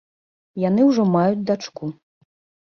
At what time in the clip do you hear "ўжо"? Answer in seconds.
0.89-1.05